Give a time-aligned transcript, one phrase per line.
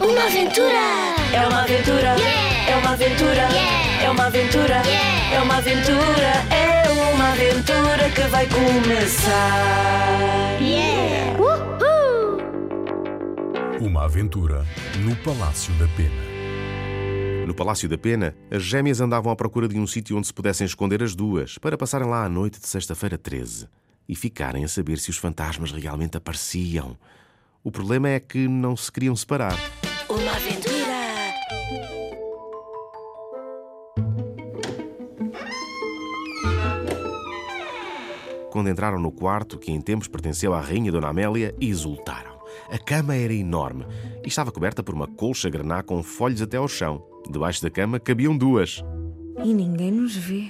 [0.00, 0.78] Uma aventura!
[1.32, 2.14] É uma aventura,
[2.68, 3.48] é uma aventura,
[4.00, 4.82] é uma aventura,
[5.32, 9.88] é uma aventura, é uma aventura que vai começar.
[11.38, 12.38] Uhul!
[13.80, 14.64] Uma aventura
[15.00, 16.28] no Palácio da Pena.
[17.46, 20.64] No Palácio da Pena, as gêmeas andavam à procura de um sítio onde se pudessem
[20.64, 23.66] esconder as duas para passarem lá a noite de sexta-feira 13
[24.08, 26.96] e ficarem a saber se os fantasmas realmente apareciam.
[27.64, 29.56] O problema é que não se queriam separar.
[30.08, 30.88] Uma aventura.
[38.50, 42.38] Quando entraram no quarto, que em tempos pertenceu à Rainha Dona Amélia, exultaram.
[42.70, 43.86] A cama era enorme
[44.24, 47.04] e estava coberta por uma colcha graná com folhos até ao chão.
[47.30, 48.82] Debaixo da cama cabiam duas.
[49.44, 50.44] E ninguém nos vê.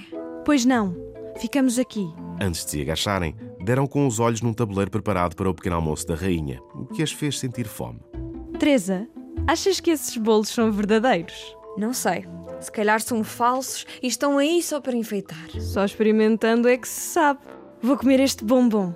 [0.45, 0.95] Pois não,
[1.37, 2.09] ficamos aqui.
[2.39, 6.07] Antes de se agacharem, deram com os olhos num tabuleiro preparado para o pequeno almoço
[6.07, 7.99] da rainha, o que as fez sentir fome.
[8.57, 9.07] Teresa,
[9.49, 11.55] achas que esses bolos são verdadeiros?
[11.75, 12.25] Não sei.
[12.61, 15.49] Se calhar são falsos e estão aí só para enfeitar.
[15.59, 17.39] Só experimentando é que se sabe.
[17.81, 18.93] Vou comer este bombom.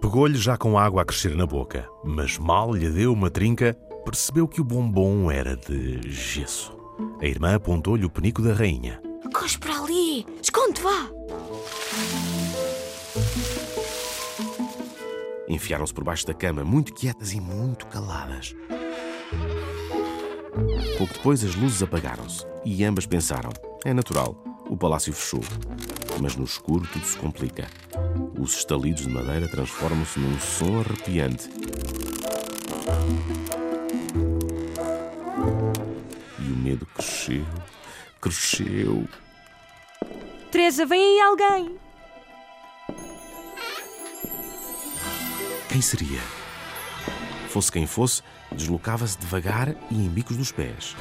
[0.00, 3.72] Pegou-lhe já com água a crescer na boca, mas mal lhe deu uma trinca,
[4.04, 6.76] percebeu que o bombom era de gesso.
[7.18, 9.00] A irmã apontou-lhe o penico da rainha.
[9.32, 10.26] Corre para ali!
[10.42, 11.08] Esconde, vá!
[15.52, 18.56] Enfiaram-se por baixo da cama, muito quietas e muito caladas.
[20.96, 23.50] Pouco depois as luzes apagaram-se e ambas pensaram:
[23.84, 24.34] é natural,
[24.70, 25.42] o palácio fechou.
[26.22, 27.68] Mas no escuro tudo se complica.
[28.38, 31.50] Os estalidos de madeira transformam-se num som arrepiante.
[36.38, 37.44] E o medo cresceu,
[38.22, 39.06] cresceu.
[40.50, 41.78] Teresa, vem aí alguém.
[45.72, 46.20] Quem seria?
[47.48, 48.20] Fosse quem fosse,
[48.54, 50.94] deslocava-se devagar e em bicos dos pés.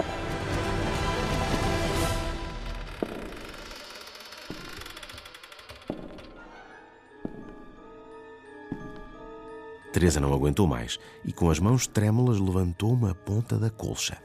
[9.91, 14.17] Teresa não aguentou mais e, com as mãos trêmulas, levantou uma ponta da colcha.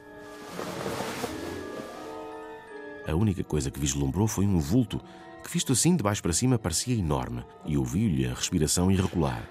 [3.04, 5.00] A única coisa que vislumbrou foi um vulto
[5.42, 9.42] que, visto assim de baixo para cima, parecia enorme e ouviu-lhe a respiração irregular.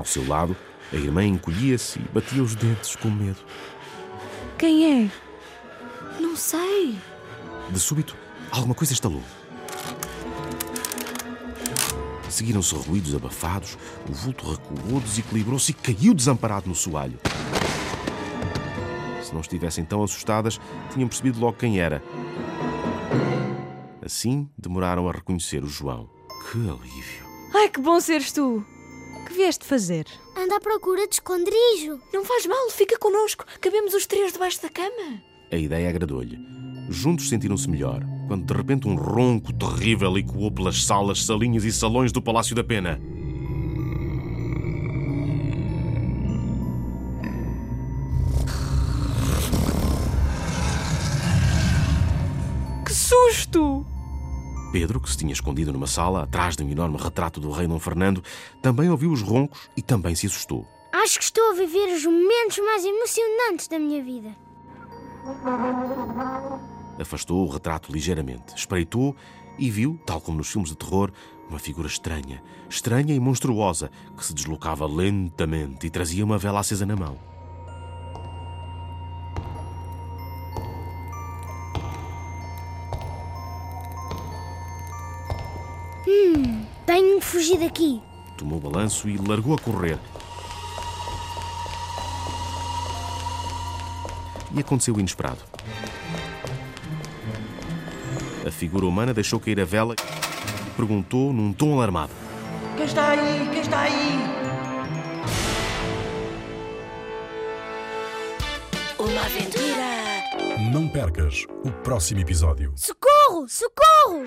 [0.00, 0.56] Ao seu lado,
[0.90, 3.36] a irmã encolhia-se e batia os dentes com medo.
[4.56, 5.10] Quem é?
[6.18, 6.96] Não sei!
[7.68, 8.16] De súbito,
[8.50, 9.22] alguma coisa estalou.
[12.30, 13.76] Seguiram-se ruídos abafados,
[14.08, 17.18] o vulto recuou, desequilibrou-se e caiu desamparado no soalho.
[19.22, 20.58] Se não estivessem tão assustadas,
[20.94, 22.02] tinham percebido logo quem era.
[24.02, 26.08] Assim, demoraram a reconhecer o João.
[26.50, 27.26] Que alívio!
[27.54, 28.64] Ai, que bom seres tu.
[29.30, 30.06] Que vieste fazer?
[30.36, 32.00] Anda à procura de esconderijo!
[32.12, 33.44] Não faz mal, fica connosco.
[33.60, 35.22] Cabemos os três debaixo da cama.
[35.52, 36.36] A ideia agradou-lhe.
[36.88, 42.10] Juntos sentiram-se melhor, quando de repente um ronco terrível ecoou pelas salas, salinhas e salões
[42.10, 43.00] do Palácio da Pena.
[52.84, 53.86] Que susto!
[54.70, 57.78] Pedro, que se tinha escondido numa sala, atrás de um enorme retrato do rei Dom
[57.78, 58.22] Fernando,
[58.62, 60.66] também ouviu os roncos e também se assustou.
[60.92, 64.36] Acho que estou a viver os momentos mais emocionantes da minha vida.
[67.00, 69.16] Afastou o retrato ligeiramente, espreitou
[69.58, 71.12] e viu, tal como nos filmes de terror,
[71.48, 76.86] uma figura estranha, estranha e monstruosa, que se deslocava lentamente e trazia uma vela acesa
[76.86, 77.18] na mão.
[86.86, 88.02] Tenho que fugir daqui.
[88.36, 89.98] Tomou o balanço e largou a correr.
[94.52, 95.38] E aconteceu o inesperado.
[98.46, 99.94] A figura humana deixou cair a vela
[100.66, 102.12] e perguntou num tom alarmado.
[102.76, 103.48] Quem está aí?
[103.50, 104.18] Quem está aí?
[108.98, 110.70] Uma aventura.
[110.72, 112.72] Não percas o próximo episódio.
[112.76, 113.46] Socorro!
[113.48, 114.26] Socorro!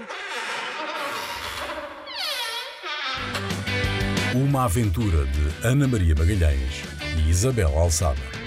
[4.33, 6.83] Uma aventura de Ana Maria Magalhães
[7.15, 8.42] e Isabel Alçada.